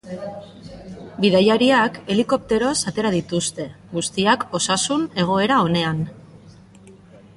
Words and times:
Bidaiariak 1.25 1.99
helikopteroz 2.13 2.73
atera 2.93 3.11
dituzte, 3.17 3.67
guztiak 3.93 4.47
osasun 4.61 5.05
egoera 5.25 5.61
onean. 5.69 6.03